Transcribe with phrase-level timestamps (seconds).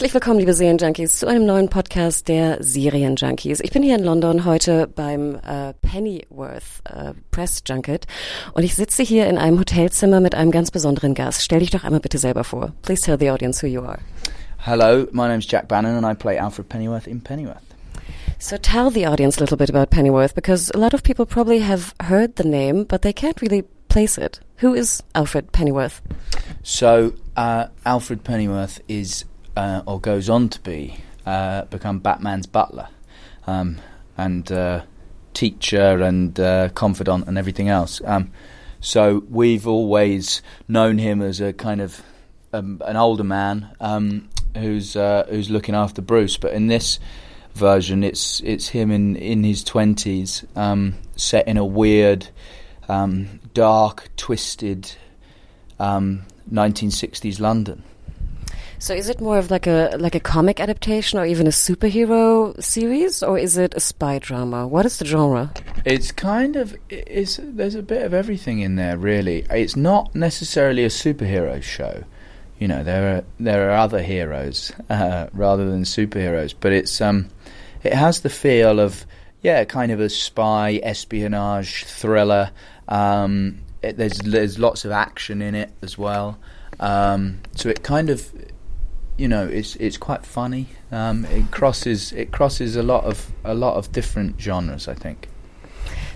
[0.00, 3.60] Herzlich willkommen, liebe Serienjunkies, zu einem neuen Podcast der Serienjunkies.
[3.60, 8.06] Ich bin hier in London heute beim äh, Pennyworth äh, Press Junket
[8.54, 11.42] und ich sitze hier in einem Hotelzimmer mit einem ganz besonderen Gast.
[11.42, 12.72] Stell dich doch einmal bitte selber vor.
[12.80, 13.98] Please tell the audience who you are.
[14.64, 17.60] Hello, my name's Jack Bannon and I play Alfred Pennyworth in Pennyworth.
[18.38, 21.58] So tell the audience a little bit about Pennyworth because a lot of people probably
[21.58, 24.40] have heard the name, but they can't really place it.
[24.60, 26.00] Who is Alfred Pennyworth?
[26.62, 29.26] So, uh, Alfred Pennyworth is,
[29.60, 32.88] uh, or goes on to be, uh, become Batman's butler
[33.46, 33.78] um,
[34.16, 34.82] and uh,
[35.34, 38.00] teacher and uh, confidant and everything else.
[38.06, 38.30] Um,
[38.80, 42.02] so, we've always known him as a kind of
[42.54, 46.98] um, an older man um, who's uh, who's looking after Bruce, but in this
[47.54, 52.28] version, it's it's him in in his twenties, um, set in a weird,
[52.88, 54.92] um, dark, twisted,
[55.78, 57.84] um, 1960s London.
[58.80, 62.60] So is it more of like a like a comic adaptation or even a superhero
[62.62, 64.66] series or is it a spy drama?
[64.66, 65.52] What is the genre?
[65.84, 69.44] It's kind of it's there's a bit of everything in there really.
[69.50, 72.04] It's not necessarily a superhero show.
[72.58, 77.28] You know, there are there are other heroes uh, rather than superheroes, but it's um
[77.82, 79.04] it has the feel of
[79.42, 82.50] yeah, kind of a spy espionage thriller.
[82.88, 86.38] Um, it, there's there's lots of action in it as well.
[86.78, 88.32] Um, so it kind of
[89.16, 90.68] you know it's it's quite funny.
[90.90, 94.88] Um, it crosses it crosses a lot of a lot of different genres.
[94.88, 95.28] I think.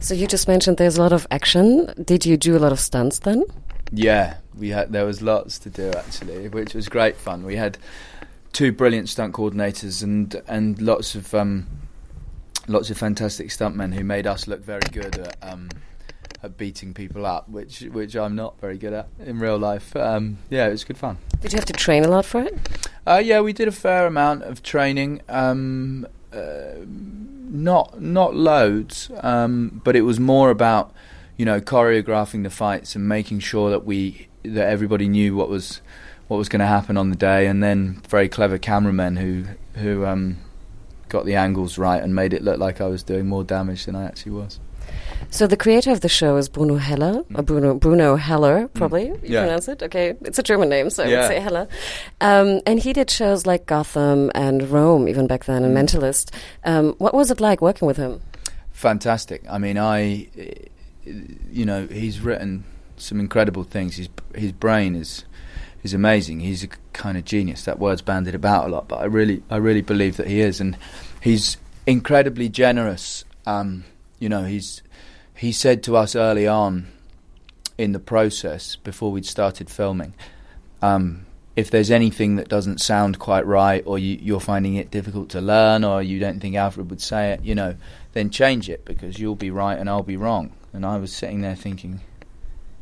[0.00, 1.92] So you just mentioned there's a lot of action.
[2.02, 3.44] Did you do a lot of stunts then?
[3.92, 7.44] Yeah, we had there was lots to do actually, which was great fun.
[7.44, 7.78] We had
[8.52, 11.66] two brilliant stunt coordinators and and lots of um,
[12.66, 15.68] lots of fantastic stuntmen who made us look very good at um,
[16.42, 19.94] at beating people up, which which I'm not very good at in real life.
[19.94, 21.18] Um, yeah, it was good fun.
[21.40, 22.58] Did you have to train a lot for it?
[23.06, 25.20] Uh, yeah, we did a fair amount of training.
[25.28, 30.92] Um, uh, not not loads, um, but it was more about
[31.36, 35.80] you know choreographing the fights and making sure that we that everybody knew what was
[36.28, 39.44] what was going to happen on the day, and then very clever cameramen who
[39.80, 40.38] who um,
[41.08, 43.94] got the angles right and made it look like I was doing more damage than
[43.94, 44.58] I actually was.
[45.30, 49.14] So the creator of the show is Bruno Heller, or Bruno Bruno Heller, probably you
[49.14, 49.28] Mm.
[49.28, 49.42] Yeah.
[49.42, 49.82] pronounce it.
[49.82, 51.68] Okay, it's a German name, so I would say Heller.
[52.20, 55.66] Um, and he did shows like Gotham and Rome, even back then, Mm.
[55.66, 56.32] and Mentalist.
[56.64, 58.20] Um, what was it like working with him?
[58.72, 59.42] fantastic.
[59.50, 60.26] I mean, I,
[61.04, 62.64] you know, he's written
[62.96, 63.96] some incredible things.
[63.96, 65.24] His his brain is
[65.82, 66.40] is amazing.
[66.40, 67.64] He's a kind of genius.
[67.64, 70.60] That word's bandied about a lot, but I really I really believe that he is,
[70.60, 70.76] and
[71.20, 71.56] he's
[71.86, 73.24] incredibly generous.
[73.46, 73.84] Um,
[74.20, 74.82] you know, he's
[75.34, 76.86] he said to us early on
[77.76, 80.14] in the process before we'd started filming.
[80.82, 81.26] Um,
[81.56, 85.40] if there's anything that doesn't sound quite right, or you, you're finding it difficult to
[85.40, 87.74] learn, or you don't think Alfred would say it, you know,
[88.12, 90.52] then change it because you'll be right and I'll be wrong.
[90.72, 92.00] And I was sitting there thinking,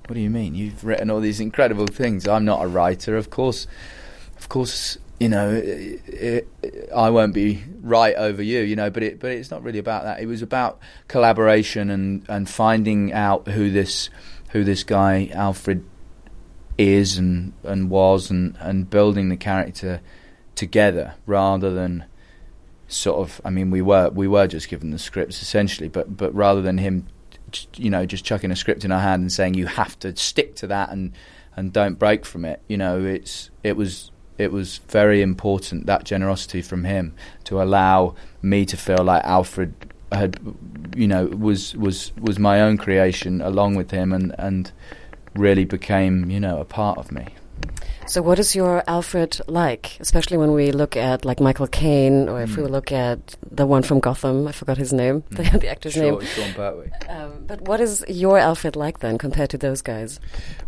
[0.07, 0.55] what do you mean?
[0.55, 2.27] You've written all these incredible things.
[2.27, 3.67] I'm not a writer, of course.
[4.37, 8.91] Of course, you know, it, it, I won't be right over you, you know.
[8.91, 10.21] But it, but it's not really about that.
[10.21, 14.11] It was about collaboration and, and finding out who this
[14.51, 15.85] who this guy Alfred
[16.79, 20.01] is and and was and and building the character
[20.55, 22.05] together rather than
[22.87, 26.33] sort of I mean we were we were just given the scripts essentially but but
[26.35, 27.09] rather than him
[27.75, 30.55] you know just chucking a script in our hand and saying you have to stick
[30.57, 31.13] to that and
[31.57, 36.05] and don't break from it you know it's it was it was very important that
[36.05, 37.13] generosity from him
[37.45, 39.73] to allow me to feel like Alfred
[40.13, 40.39] had
[40.97, 44.73] you know was was was my own creation along with him and and
[45.35, 47.27] really became you know a part of me
[48.07, 52.41] So what is your Alfred like, especially when we look at like Michael Caine, or
[52.41, 52.73] if we Hmm.
[52.73, 54.47] look at the one from Gotham?
[54.49, 56.21] I forgot his name, the, the actor's sure name.
[56.35, 60.21] Sean Pertwee Um, but what is your Alfred like then, compared to those guys?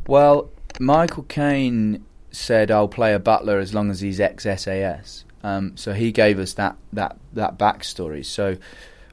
[0.07, 5.77] Well, Michael Caine said, "I'll play a butler as long as he's ex SAS." Um,
[5.77, 8.25] so he gave us that that that backstory.
[8.25, 8.57] So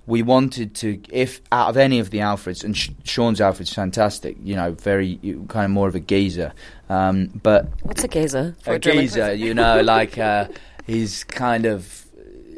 [0.06, 4.38] we wanted to, if out of any of the Alfreds, and Sh- Sean's Alfred's fantastic,
[4.42, 5.18] you know, very
[5.50, 6.54] kind of more of a geezer,
[6.90, 8.56] um, but What's a gazer?
[8.62, 10.48] For a German geezer, you know, like uh,
[10.86, 12.06] he's kind of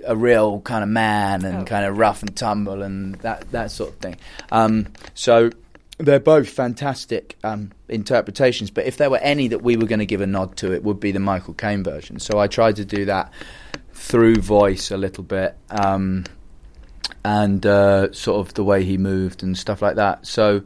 [0.05, 1.65] a real kind of man and Oh.
[1.65, 4.17] kind of rough and tumble and that that sort of thing.
[4.51, 5.50] Um, so
[6.00, 8.72] they're both fantastic um, interpretations.
[8.72, 10.84] But if there were any that we were going to give a nod to, it
[10.84, 12.19] would be the Michael Caine version.
[12.19, 13.31] So I tried to do that
[13.94, 15.57] through voice a little bit.
[15.69, 16.24] Um,
[17.24, 20.25] and uh, sort of the way he moved and stuff like that.
[20.25, 20.63] So,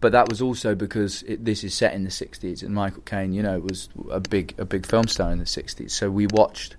[0.00, 3.32] but that was also because it, this is set in the '60s, and Michael Caine,
[3.32, 5.90] you know, was a big a big film star in the '60s.
[5.90, 6.76] So we watched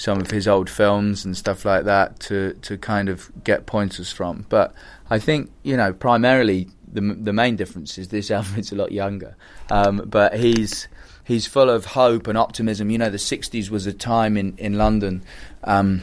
[0.00, 4.10] some of his old films and stuff like that to to kind of get pointers
[4.10, 4.46] from.
[4.48, 4.72] But
[5.10, 9.36] I think you know primarily the the main difference is this Alfred's a lot younger,
[9.70, 10.88] um, but he's
[11.24, 12.88] he's full of hope and optimism.
[12.88, 15.22] You know, the '60s was a time in in London.
[15.64, 16.02] Um,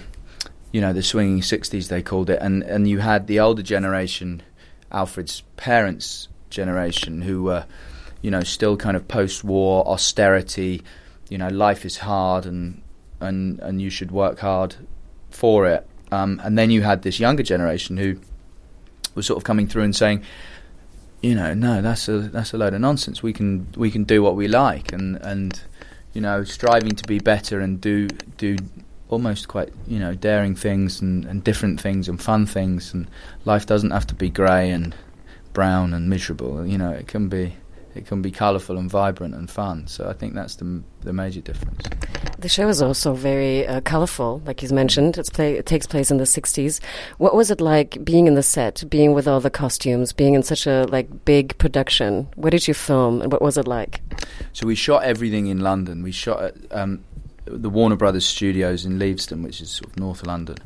[0.71, 2.39] you know, the swinging 60s, they called it.
[2.41, 4.43] And, and you had the older generation,
[4.91, 7.65] Alfred's parents' generation, who were,
[8.21, 10.83] you know, still kind of post war austerity.
[11.29, 12.81] You know, life is hard and,
[13.19, 14.75] and, and you should work hard
[15.29, 15.87] for it.
[16.11, 18.19] Um, and then you had this younger generation who
[19.15, 20.23] was sort of coming through and saying,
[21.21, 23.23] you know, no, that's a that's a load of nonsense.
[23.23, 25.59] We can we can do what we like, and and
[26.13, 28.55] you know, striving to be better and do do
[29.09, 33.07] almost quite you know daring things and, and different things and fun things and
[33.45, 34.93] life doesn't have to be grey and
[35.53, 37.55] brown and miserable you know it can be
[37.97, 41.41] it can be colourful and vibrant and fun so I think that's the the major
[41.41, 41.87] difference
[42.39, 45.17] The show is also very uh, colorful, like you mentioned.
[45.17, 46.79] It's play, it takes place in the '60s.
[47.17, 50.43] What was it like being in the set, being with all the costumes, being in
[50.43, 52.27] such a like big production?
[52.35, 54.01] Where did you film, and what was it like?
[54.57, 57.03] so we shot everything in London we shot at um,
[57.45, 60.57] the Warner Brothers studios in Leavesden which is sort of North London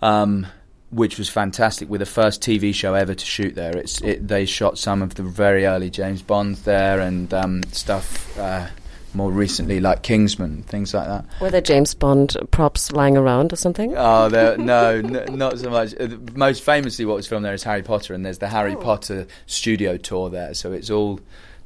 [0.00, 0.46] um,
[0.92, 1.88] which was fantastic.
[1.88, 3.76] We're the first TV show ever to shoot there.
[3.76, 8.38] It's it, they shot some of the very early James Bonds there and um, stuff
[8.38, 8.68] uh,
[9.14, 11.24] more recently like Kingsman, things like that.
[11.40, 13.94] Were there James Bond props lying around or something?
[13.96, 15.94] Oh, there, no, n- not so much.
[15.98, 19.26] Uh, Most famously, what was filmed there is Harry Potter, and there's the Harry Potter
[19.46, 20.52] studio tour there.
[20.54, 21.20] So it's all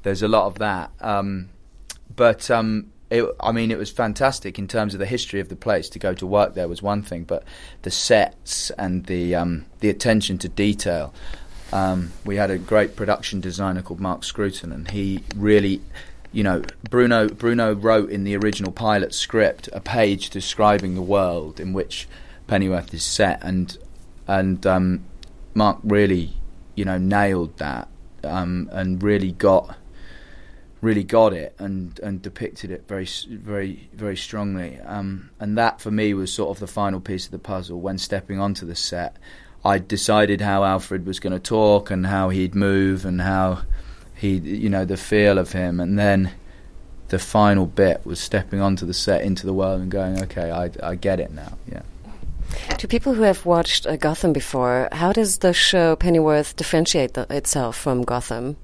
[0.04, 0.90] there's a lot of that.
[1.00, 1.48] Um,
[2.14, 5.56] but um, it, I mean, it was fantastic in terms of the history of the
[5.56, 5.88] place.
[5.90, 7.44] To go to work there was one thing, but
[7.82, 11.14] the sets and the um, the attention to detail.
[11.72, 15.80] Um, we had a great production designer called Mark Scruton, and he really,
[16.32, 21.60] you know, Bruno Bruno wrote in the original pilot script a page describing the world
[21.60, 22.08] in which
[22.48, 23.78] Pennyworth is set, and
[24.26, 25.04] and um,
[25.54, 26.32] Mark really,
[26.74, 27.88] you know, nailed that
[28.24, 29.76] um, and really got
[30.80, 34.78] really got it and and depicted it very very very strongly.
[34.80, 37.80] Um, and that for me was sort of the final piece of the puzzle.
[37.80, 39.16] When stepping onto the set
[39.64, 43.62] I decided how Alfred was going to talk and how he'd move and how
[44.14, 45.80] he you know the feel of him.
[45.80, 46.32] And then
[47.08, 50.70] the final bit was stepping onto the set into the world and going okay I,
[50.82, 51.56] I get it now.
[51.70, 51.82] Yeah.
[52.78, 57.26] To people who have watched uh, Gotham before, how does the show Pennyworth differentiate the,
[57.28, 58.56] itself from Gotham?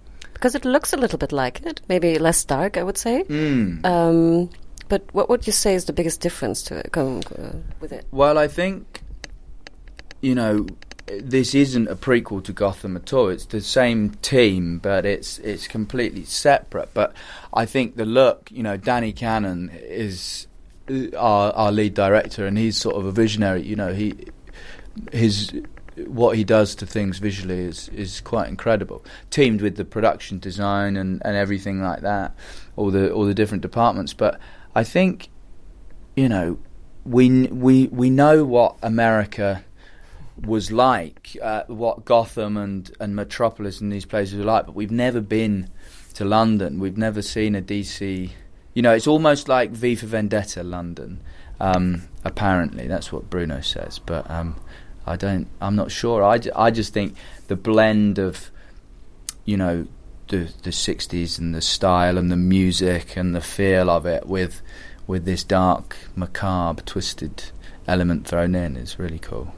[0.42, 3.22] Because it looks a little bit like it, maybe less dark, I would say.
[3.22, 3.86] mm.
[3.86, 4.50] Um,
[4.88, 8.06] but what would you say is the biggest difference to it, com- uh, with it?
[8.10, 9.02] Well, I think,
[10.20, 10.66] you know,
[11.06, 13.28] this isn't a prequel to Gotham at all.
[13.28, 16.92] It's the same team, but it's it's completely separate.
[16.92, 17.14] But
[17.54, 20.48] I think the look, you know, Danny Cannon is
[20.90, 23.62] uh, our our lead director, and he's sort of a visionary.
[23.62, 24.16] You know, he
[25.12, 25.52] his
[25.96, 29.04] what he does to things visually is is quite incredible.
[29.30, 32.34] Teamed with the production design and, and everything like that,
[32.76, 34.12] all the all the different departments.
[34.14, 34.40] But
[34.74, 35.28] I think,
[36.16, 36.58] you know,
[37.04, 39.64] we we we know what America
[40.40, 44.90] was like, uh, what Gotham and and Metropolis and these places are like, but we've
[44.90, 45.70] never been
[46.14, 46.78] to London.
[46.78, 48.30] We've never seen a DC.
[48.74, 51.22] You know, it's almost like V for Vendetta London.
[51.60, 54.56] Um, apparently, that's what Bruno says, but um,
[55.06, 55.48] I don't.
[55.60, 56.22] I'm not sure.
[56.22, 57.16] I, I just think
[57.48, 58.50] the blend of,
[59.44, 59.86] you know,
[60.28, 64.62] the the '60s and the style and the music and the feel of it with
[65.06, 67.50] with this dark, macabre, twisted
[67.88, 69.52] element thrown in is really cool.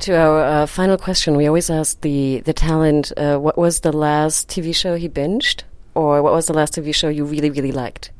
[0.00, 3.92] To our uh, final question, we always ask the the talent, uh, what was the
[3.92, 5.62] last TV show he binged,
[5.94, 8.10] or what was the last TV show you really really liked?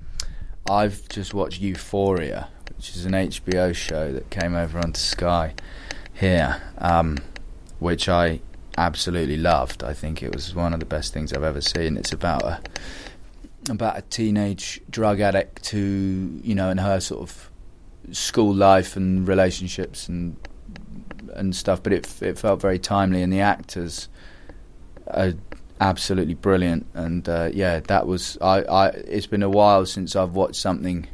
[0.69, 5.55] I've just watched Euphoria, which is an HBO show that came over onto Sky
[6.14, 7.18] here, um,
[7.78, 8.40] which I
[8.76, 9.83] absolutely loved.
[9.85, 11.97] I think it was one of the best things I've ever seen.
[11.97, 12.61] It's about a
[13.71, 17.50] about a teenage drug addict who, you know, in her sort of
[18.12, 20.37] school life and relationships and
[21.35, 24.09] and stuff, but it it felt very timely, and the actors
[25.09, 25.33] are
[25.80, 26.87] absolutely brilliant.
[26.94, 28.88] And uh, yeah, that was I, I.
[28.88, 31.06] It's been a while since I've watched something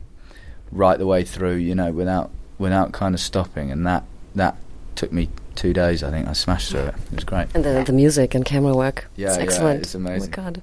[0.73, 4.04] right the way through, you know, without without kind of stopping, and that
[4.35, 4.57] that
[5.00, 6.02] took me two days.
[6.02, 6.95] I think I smashed through it.
[7.11, 7.49] It was great.
[7.54, 9.09] And the, the music and camera work.
[9.16, 9.80] Yeah, it's yeah, excellent.
[9.80, 10.35] it's amazing.
[10.37, 10.62] Oh my god,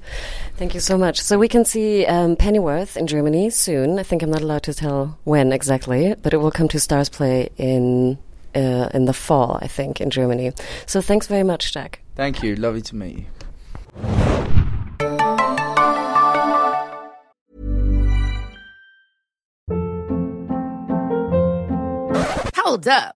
[0.57, 1.19] thank you so much.
[1.19, 3.97] So we can see um, Pennyworth in Germany soon.
[3.97, 7.49] I think I'm not allowed to tell when exactly, but it will come to StarzPlay
[7.57, 8.19] in
[8.53, 10.51] uh, in the fall, I think, in Germany.
[10.85, 12.01] So thanks very much, Jack.
[12.15, 12.55] Thank you.
[12.55, 13.25] Lovely to meet you.
[22.55, 23.15] Hold up.